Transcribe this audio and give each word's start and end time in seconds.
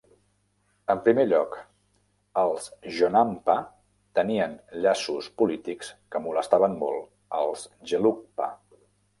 En 0.93 1.01
primer 1.07 1.25
lloc, 1.27 1.57
els 2.45 2.65
jonangpa 2.95 3.57
tenien 4.21 4.57
llaços 4.87 5.31
polítics 5.43 5.93
que 6.17 6.23
molestaven 6.27 6.79
molt 6.83 7.41
els 7.43 7.69
gelugpa. 7.93 8.51